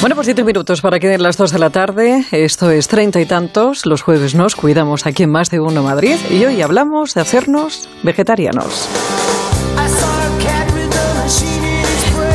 Bueno, 0.00 0.14
pues 0.14 0.26
siete 0.26 0.44
minutos 0.44 0.82
para 0.82 1.00
que 1.00 1.08
den 1.08 1.22
las 1.22 1.36
dos 1.36 1.52
de 1.52 1.58
la 1.58 1.70
tarde. 1.70 2.24
Esto 2.30 2.70
es 2.70 2.86
treinta 2.86 3.20
y 3.20 3.26
tantos. 3.26 3.86
Los 3.86 4.02
jueves 4.02 4.34
nos 4.34 4.54
cuidamos 4.54 5.06
aquí 5.06 5.22
en 5.22 5.30
Más 5.30 5.50
de 5.50 5.58
Uno 5.58 5.82
Madrid 5.82 6.16
y 6.30 6.44
hoy 6.44 6.60
hablamos 6.60 7.14
de 7.14 7.22
hacernos 7.22 7.88
vegetarianos. 8.02 8.88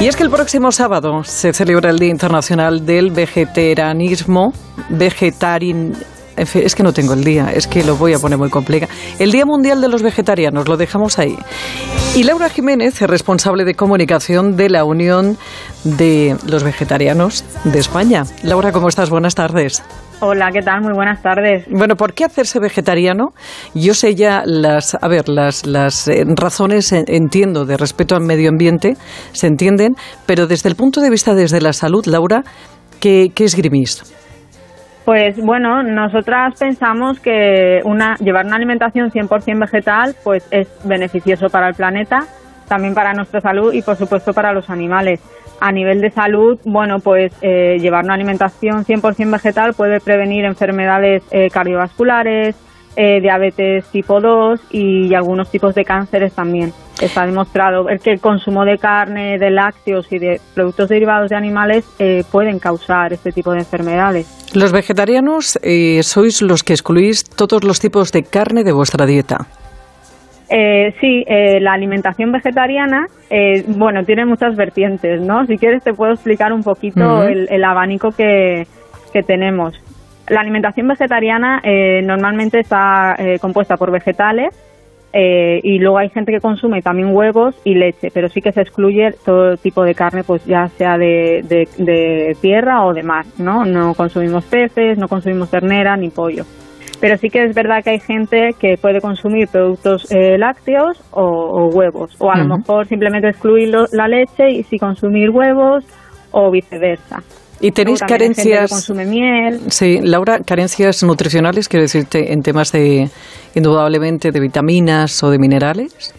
Y 0.00 0.08
es 0.08 0.16
que 0.16 0.24
el 0.24 0.30
próximo 0.30 0.72
sábado 0.72 1.22
se 1.24 1.52
celebra 1.52 1.90
el 1.90 1.98
Día 1.98 2.10
Internacional 2.10 2.84
del 2.84 3.12
Vegetarianismo, 3.12 4.52
Vegetarin 4.90 5.94
es 6.36 6.74
que 6.74 6.82
no 6.82 6.92
tengo 6.92 7.14
el 7.14 7.24
día, 7.24 7.50
es 7.52 7.66
que 7.66 7.84
lo 7.84 7.96
voy 7.96 8.14
a 8.14 8.18
poner 8.18 8.38
muy 8.38 8.50
complicado. 8.50 8.92
El 9.18 9.32
Día 9.32 9.46
Mundial 9.46 9.80
de 9.80 9.88
los 9.88 10.02
Vegetarianos, 10.02 10.68
lo 10.68 10.76
dejamos 10.76 11.18
ahí. 11.18 11.36
Y 12.14 12.22
Laura 12.24 12.48
Jiménez 12.48 13.00
es 13.00 13.08
responsable 13.08 13.64
de 13.64 13.74
comunicación 13.74 14.56
de 14.56 14.70
la 14.70 14.84
Unión 14.84 15.36
de 15.84 16.36
los 16.46 16.62
Vegetarianos 16.62 17.44
de 17.64 17.78
España. 17.78 18.24
Laura, 18.42 18.72
¿cómo 18.72 18.88
estás? 18.88 19.10
Buenas 19.10 19.34
tardes. 19.34 19.82
Hola, 20.20 20.50
¿qué 20.52 20.62
tal? 20.62 20.80
Muy 20.80 20.94
buenas 20.94 21.20
tardes. 21.20 21.66
Bueno, 21.68 21.96
¿por 21.96 22.14
qué 22.14 22.24
hacerse 22.24 22.58
vegetariano? 22.60 23.34
Yo 23.74 23.94
sé 23.94 24.14
ya 24.14 24.42
las, 24.46 24.96
a 25.00 25.08
ver, 25.08 25.28
las, 25.28 25.66
las 25.66 26.08
eh, 26.08 26.24
razones, 26.36 26.92
entiendo, 26.92 27.66
de 27.66 27.76
respeto 27.76 28.14
al 28.14 28.22
medio 28.22 28.48
ambiente, 28.48 28.96
se 29.32 29.48
entienden, 29.48 29.96
pero 30.24 30.46
desde 30.46 30.68
el 30.68 30.76
punto 30.76 31.00
de 31.00 31.10
vista 31.10 31.34
desde 31.34 31.60
la 31.60 31.72
salud, 31.72 32.06
Laura, 32.06 32.42
¿qué, 33.00 33.32
qué 33.34 33.44
esgrimís? 33.44 34.02
Pues 35.04 35.36
bueno, 35.36 35.82
nosotras 35.82 36.58
pensamos 36.58 37.20
que 37.20 37.82
una, 37.84 38.16
llevar 38.16 38.46
una 38.46 38.56
alimentación 38.56 39.10
100% 39.10 39.60
vegetal 39.60 40.16
pues 40.24 40.48
es 40.50 40.66
beneficioso 40.84 41.48
para 41.50 41.68
el 41.68 41.74
planeta, 41.74 42.24
también 42.68 42.94
para 42.94 43.12
nuestra 43.12 43.42
salud 43.42 43.74
y 43.74 43.82
por 43.82 43.96
supuesto 43.96 44.32
para 44.32 44.54
los 44.54 44.70
animales. 44.70 45.20
A 45.60 45.70
nivel 45.72 46.00
de 46.00 46.10
salud, 46.10 46.58
bueno, 46.64 47.00
pues 47.00 47.32
eh, 47.42 47.76
llevar 47.78 48.04
una 48.04 48.14
alimentación 48.14 48.84
100% 48.84 49.30
vegetal 49.30 49.74
puede 49.74 50.00
prevenir 50.00 50.46
enfermedades 50.46 51.22
eh, 51.30 51.48
cardiovasculares, 51.50 52.56
eh, 52.96 53.20
diabetes 53.20 53.86
tipo 53.88 54.20
2 54.20 54.60
y 54.70 55.14
algunos 55.14 55.50
tipos 55.50 55.74
de 55.74 55.84
cánceres 55.84 56.32
también. 56.34 56.72
Está 57.04 57.26
demostrado 57.26 57.86
que 58.02 58.12
el 58.12 58.20
consumo 58.20 58.64
de 58.64 58.78
carne, 58.78 59.38
de 59.38 59.50
lácteos 59.50 60.10
y 60.10 60.18
de 60.18 60.40
productos 60.54 60.88
derivados 60.88 61.30
de 61.30 61.36
animales 61.36 61.84
eh, 61.98 62.22
pueden 62.32 62.58
causar 62.58 63.12
este 63.12 63.30
tipo 63.30 63.52
de 63.52 63.58
enfermedades. 63.60 64.26
Los 64.54 64.72
vegetarianos 64.72 65.58
eh, 65.62 66.02
sois 66.02 66.42
los 66.42 66.62
que 66.62 66.72
excluís 66.72 67.24
todos 67.24 67.64
los 67.64 67.80
tipos 67.80 68.12
de 68.12 68.22
carne 68.22 68.64
de 68.64 68.72
vuestra 68.72 69.06
dieta. 69.06 69.46
sí, 71.00 71.24
la 71.60 71.72
alimentación 71.72 72.30
vegetariana, 72.32 73.06
bueno, 73.68 74.04
tiene 74.04 74.24
muchas 74.24 74.54
vertientes, 74.56 75.20
¿no? 75.20 75.46
Si 75.46 75.56
quieres 75.58 75.82
te 75.82 75.92
puedo 75.92 76.12
explicar 76.12 76.52
un 76.52 76.62
poquito 76.62 77.24
el, 77.24 77.48
el, 77.50 77.64
abanico 77.64 78.10
que, 78.12 78.66
que 79.12 79.22
tenemos. 79.22 79.74
La 80.28 80.40
alimentación 80.40 80.88
vegetariana 80.88 81.60
eh, 81.62 82.00
normalmente 82.02 82.60
está 82.60 83.14
eh, 83.18 83.38
compuesta 83.38 83.76
por 83.76 83.90
vegetales 83.90 84.54
eh, 85.16 85.60
y 85.62 85.78
luego 85.78 85.98
hay 85.98 86.08
gente 86.08 86.32
que 86.32 86.40
consume 86.40 86.82
también 86.82 87.14
huevos 87.14 87.54
y 87.62 87.76
leche, 87.76 88.08
pero 88.12 88.28
sí 88.28 88.40
que 88.40 88.50
se 88.50 88.62
excluye 88.62 89.12
todo 89.24 89.56
tipo 89.56 89.84
de 89.84 89.94
carne, 89.94 90.24
pues 90.24 90.44
ya 90.44 90.66
sea 90.76 90.98
de, 90.98 91.44
de, 91.48 92.36
tierra 92.40 92.84
o 92.84 92.92
de 92.92 93.04
mar, 93.04 93.24
¿no? 93.38 93.64
No 93.64 93.94
consumimos 93.94 94.44
peces, 94.46 94.98
no 94.98 95.06
consumimos 95.06 95.50
ternera 95.50 95.96
ni 95.96 96.08
pollo. 96.10 96.42
Pero 97.00 97.16
sí 97.16 97.30
que 97.30 97.44
es 97.44 97.54
verdad 97.54 97.84
que 97.84 97.90
hay 97.90 98.00
gente 98.00 98.54
que 98.58 98.76
puede 98.76 99.00
consumir 99.00 99.46
productos 99.46 100.08
lácteos 100.10 101.00
o, 101.12 101.68
huevos, 101.72 102.16
o 102.18 102.32
a 102.32 102.38
lo 102.38 102.56
mejor 102.56 102.86
simplemente 102.86 103.28
excluir 103.28 103.72
la 103.92 104.08
leche 104.08 104.50
y 104.50 104.62
sí 104.64 104.78
consumir 104.78 105.30
huevos 105.30 105.84
o 106.32 106.50
viceversa. 106.50 107.22
¿Y 107.60 107.70
tenéis 107.70 108.00
carencias? 108.00 108.70
consume 108.70 109.06
miel. 109.06 109.60
Sí, 109.68 110.00
Laura, 110.02 110.40
carencias 110.40 111.02
nutricionales, 111.02 111.68
quiero 111.68 111.82
decirte, 111.82 112.32
en 112.32 112.42
temas 112.42 112.72
de, 112.72 113.08
indudablemente, 113.54 114.30
de 114.30 114.40
vitaminas 114.40 115.22
o 115.22 115.30
de 115.30 115.38
minerales. 115.38 116.14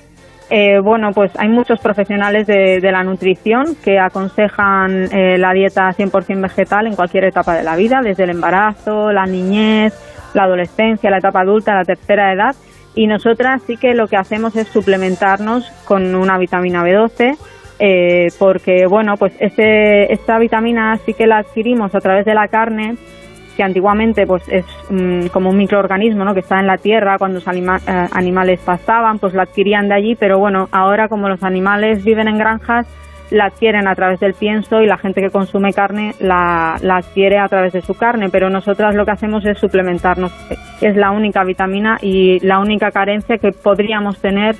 Eh, 0.49 0.79
bueno, 0.83 1.09
pues 1.13 1.31
hay 1.39 1.49
muchos 1.49 1.79
profesionales 1.79 2.45
de, 2.45 2.79
la 2.91 3.03
nutrición 3.03 3.75
que 3.83 3.97
aconsejan 3.99 5.05
eh, 5.11 5.37
la 5.39 5.53
dieta 5.53 5.89
100% 5.89 6.41
vegetal 6.41 6.85
en 6.85 6.95
cualquier 6.95 7.25
etapa 7.25 7.55
de 7.55 7.63
la 7.63 7.75
vida, 7.75 8.01
desde 8.03 8.25
el 8.25 8.29
embarazo, 8.29 9.11
la 9.11 9.25
niñez, 9.25 9.93
la 10.35 10.43
adolescencia, 10.43 11.09
la 11.09 11.17
etapa 11.17 11.41
adulta, 11.41 11.73
la 11.73 11.83
tercera 11.83 12.31
edad. 12.31 12.55
Y 12.93 13.07
nosotras 13.07 13.61
sí 13.65 13.75
que 13.75 13.93
lo 13.93 14.07
que 14.07 14.17
hacemos 14.17 14.55
es 14.55 14.67
suplementarnos 14.67 15.69
con 15.83 16.15
una 16.15 16.37
vitamina 16.37 16.83
B12, 16.83 17.37
eh, 17.79 18.27
porque 18.39 18.85
bueno, 18.87 19.15
pues 19.17 19.33
este, 19.39 20.11
esta 20.13 20.39
vitamina 20.39 20.97
sí 21.05 21.13
que 21.13 21.27
la 21.27 21.39
adquirimos 21.39 21.93
a 21.93 21.99
través 21.99 22.25
de 22.25 22.33
la 22.33 22.47
carne, 22.47 22.95
que 23.55 23.63
antiguamente 23.63 24.25
pues 24.25 24.43
es 24.49 24.65
mm, 24.89 25.27
como 25.27 25.49
un 25.49 25.57
microorganismo 25.57 26.23
¿no? 26.25 26.33
que 26.33 26.41
está 26.41 26.59
en 26.59 26.67
la 26.67 26.77
tierra 26.77 27.17
cuando 27.17 27.39
los 27.39 27.47
eh, 27.47 28.07
animales 28.11 28.59
pastaban, 28.61 29.19
pues 29.19 29.33
la 29.33 29.43
adquirían 29.43 29.87
de 29.87 29.95
allí, 29.95 30.15
pero 30.15 30.39
bueno, 30.39 30.67
ahora 30.71 31.07
como 31.07 31.29
los 31.29 31.43
animales 31.43 32.03
viven 32.03 32.27
en 32.27 32.37
granjas, 32.37 32.87
la 33.31 33.45
adquieren 33.45 33.87
a 33.87 33.95
través 33.95 34.19
del 34.19 34.35
pienso 34.35 34.81
y 34.81 34.85
la 34.85 34.97
gente 34.97 35.21
que 35.21 35.29
consume 35.29 35.73
carne 35.73 36.13
la, 36.19 36.75
la 36.81 36.97
adquiere 36.97 37.39
a 37.39 37.47
través 37.47 37.73
de 37.73 37.81
su 37.81 37.95
carne, 37.95 38.29
pero 38.31 38.49
nosotras 38.49 38.93
lo 38.95 39.03
que 39.03 39.11
hacemos 39.11 39.45
es 39.45 39.57
suplementarnos, 39.57 40.31
es 40.81 40.95
la 40.95 41.11
única 41.11 41.43
vitamina 41.43 41.97
y 42.01 42.39
la 42.45 42.59
única 42.59 42.91
carencia 42.91 43.37
que 43.37 43.51
podríamos 43.51 44.19
tener 44.19 44.55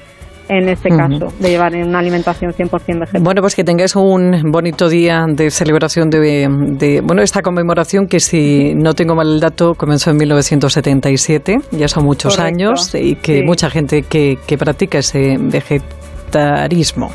en 0.48 0.70
este 0.70 0.90
caso, 0.90 1.28
de 1.40 1.50
llevar 1.50 1.74
una 1.76 2.00
alimentación 2.00 2.52
100% 2.52 3.00
vegetal. 3.00 3.22
Bueno, 3.22 3.42
pues 3.42 3.56
que 3.56 3.64
tengáis 3.64 3.96
un 3.96 4.52
bonito 4.52 4.90
día 4.90 5.26
de 5.28 5.50
celebración 5.50 6.10
de, 6.10 7.02
bueno, 7.04 7.22
esta 7.22 7.42
conmemoración 7.42 8.08
que 8.08 8.20
si 8.20 8.74
no 8.76 8.94
tengo 8.94 9.16
mal 9.16 9.28
el 9.28 9.40
dato 9.40 9.74
comenzó 9.76 10.12
en 10.12 10.18
1977, 10.18 11.58
ya 11.72 11.88
son 11.88 12.06
muchos 12.06 12.40
años 12.40 12.94
y 12.94 13.16
que 13.16 13.44
mucha 13.44 13.70
gente 13.70 14.04
que, 14.04 14.38
que 14.46 14.58
practica 14.58 15.00
ese 15.00 15.38
vegetarismo. 15.40 17.10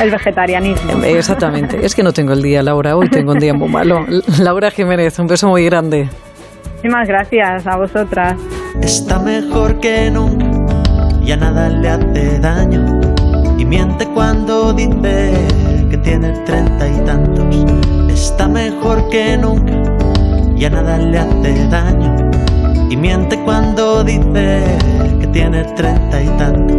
El 0.00 0.10
vegetarianismo. 0.10 1.02
Exactamente. 1.04 1.84
Es 1.84 1.94
que 1.94 2.02
no 2.02 2.12
tengo 2.12 2.32
el 2.32 2.42
día, 2.42 2.62
Laura. 2.62 2.96
Hoy 2.96 3.08
tengo 3.08 3.32
un 3.32 3.38
día 3.38 3.54
muy 3.54 3.68
malo. 3.68 4.04
Laura 4.40 4.70
Jiménez, 4.70 5.18
un 5.18 5.26
beso 5.26 5.48
muy 5.48 5.64
grande. 5.64 6.08
Muchísimas 6.74 7.08
gracias 7.08 7.66
a 7.66 7.76
vosotras. 7.76 8.34
Está 8.82 9.18
mejor 9.18 9.80
que 9.80 10.10
nunca 10.10 10.45
ya 11.26 11.36
nada 11.36 11.68
le 11.68 11.88
hace 11.88 12.38
daño 12.38 13.00
y 13.58 13.64
miente 13.64 14.06
cuando 14.14 14.72
dice 14.72 15.32
que 15.90 15.96
tiene 15.98 16.30
treinta 16.46 16.88
y 16.88 17.04
tantos. 17.04 17.44
Está 18.08 18.46
mejor 18.46 19.08
que 19.08 19.36
nunca, 19.36 19.72
ya 20.54 20.70
nada 20.70 20.98
le 20.98 21.18
hace 21.18 21.66
daño 21.68 22.30
y 22.88 22.96
miente 22.96 23.36
cuando 23.44 24.04
dice 24.04 24.62
que 25.20 25.26
tiene 25.26 25.64
treinta 25.74 26.22
y 26.22 26.28
tantos. 26.38 26.76